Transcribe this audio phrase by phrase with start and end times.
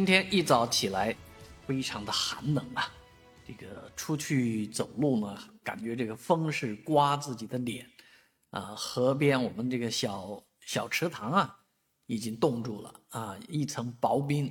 [0.00, 1.14] 今天一早起来，
[1.66, 2.90] 非常的寒冷啊！
[3.46, 7.86] 这个出去走路呢，感觉这个风是刮自己的脸，
[8.48, 11.54] 啊，河边我们这个小小池塘啊，
[12.06, 14.50] 已经冻住了啊，一层薄冰，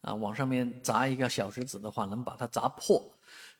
[0.00, 3.00] 啊，往上面砸一个小石子的话，能把它砸破。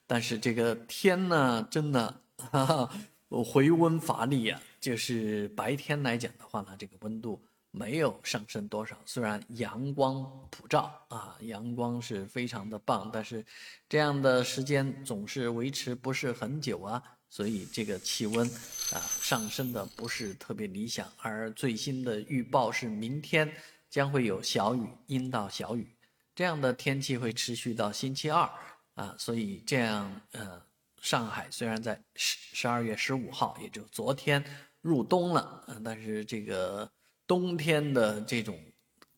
[0.08, 2.20] 但是这个天呢，真的
[2.50, 2.92] 哈哈，
[3.30, 7.40] 回温乏力啊，就是白天来讲的话呢，这个温度。
[7.70, 13.44] 没有上升多少，虽然阳光普照啊，阳光是非常的棒，但是
[13.88, 18.48] 这样的时间总是维持不是很久啊，所以这个气温
[18.92, 21.06] 啊上升的不是特别理想。
[21.18, 23.52] 而最新的预报是明天
[23.90, 25.94] 将会有小雨，阴到小雨，
[26.34, 28.50] 这样的天气会持续到星期二
[28.94, 30.60] 啊，所以这样呃，
[31.02, 34.42] 上海虽然在十十二月十五号，也就昨天
[34.80, 36.90] 入冬了，但是这个。
[37.28, 38.58] 冬天的这种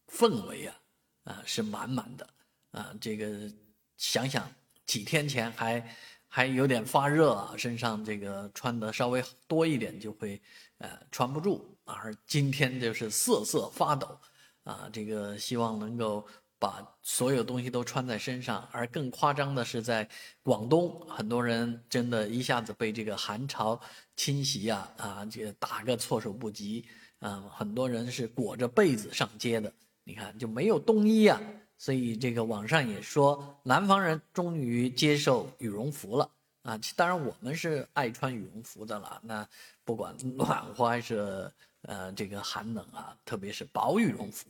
[0.08, 0.76] 氛围啊，
[1.24, 2.28] 啊是满满的
[2.72, 2.92] 啊。
[3.00, 3.50] 这个
[3.96, 4.52] 想想
[4.84, 5.96] 几天前还
[6.28, 10.42] 还有点发热啊，身上这个穿的稍微多一点就会
[10.78, 14.18] 呃穿不住，而今天就是瑟瑟发抖
[14.64, 14.90] 啊。
[14.92, 16.26] 这个希望能够
[16.58, 20.08] 把所有东西都穿在身上，而更夸张的是在
[20.42, 23.80] 广东，很多人真的一下子被这个寒潮
[24.16, 26.84] 侵袭啊啊，这打个措手不及。
[27.20, 29.70] 啊，很多人是裹着被子上街的，
[30.04, 31.38] 你看就没有冬衣啊，
[31.76, 36.30] 所以这个网上也说南方人终于接受羽绒服了
[36.62, 36.80] 啊。
[36.96, 39.46] 当然我们是爱穿羽绒服的了，那
[39.84, 44.46] 不管暖和还是呃这个寒冷啊，特别是薄羽绒服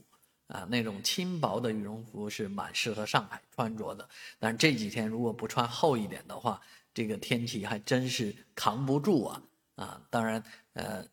[0.47, 4.07] 啊，那种轻薄的羽绒服是蛮适合上海穿着的。
[4.39, 6.61] 但是这几天如果不穿厚一点的话，
[6.93, 9.41] 这个天气还真是扛不住啊
[9.75, 10.01] 啊！
[10.09, 11.05] 当然呃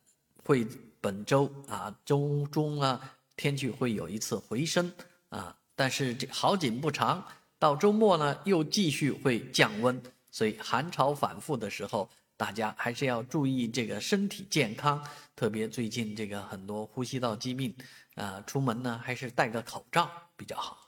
[0.45, 0.65] 会。
[1.01, 4.93] 本周啊，周中啊，天气会有一次回升
[5.29, 7.25] 啊，但是这好景不长，
[7.59, 15.03] 到周末呢又继续会降温，所以寒潮反复的时候，大家还是要注意这个身体健康，
[15.37, 17.75] 特别最近这个很多呼吸道疾病，
[18.15, 20.88] 啊，出门呢还是戴个口罩比较好。